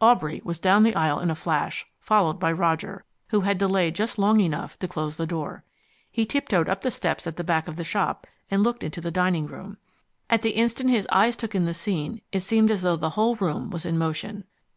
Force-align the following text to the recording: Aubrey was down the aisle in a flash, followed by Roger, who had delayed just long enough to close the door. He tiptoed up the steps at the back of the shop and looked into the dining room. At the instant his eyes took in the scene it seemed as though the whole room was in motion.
Aubrey 0.00 0.40
was 0.44 0.60
down 0.60 0.84
the 0.84 0.94
aisle 0.94 1.18
in 1.18 1.28
a 1.28 1.34
flash, 1.34 1.86
followed 1.98 2.38
by 2.38 2.52
Roger, 2.52 3.04
who 3.30 3.40
had 3.40 3.58
delayed 3.58 3.96
just 3.96 4.16
long 4.16 4.38
enough 4.38 4.78
to 4.78 4.86
close 4.86 5.16
the 5.16 5.26
door. 5.26 5.64
He 6.08 6.24
tiptoed 6.24 6.68
up 6.68 6.82
the 6.82 6.90
steps 6.92 7.26
at 7.26 7.36
the 7.36 7.42
back 7.42 7.66
of 7.66 7.74
the 7.74 7.82
shop 7.82 8.24
and 8.48 8.62
looked 8.62 8.84
into 8.84 9.00
the 9.00 9.10
dining 9.10 9.48
room. 9.48 9.78
At 10.30 10.42
the 10.42 10.50
instant 10.50 10.90
his 10.90 11.08
eyes 11.10 11.36
took 11.36 11.56
in 11.56 11.64
the 11.64 11.74
scene 11.74 12.20
it 12.30 12.44
seemed 12.44 12.70
as 12.70 12.82
though 12.82 12.94
the 12.94 13.10
whole 13.18 13.34
room 13.34 13.70
was 13.70 13.84
in 13.84 13.98
motion. 13.98 14.44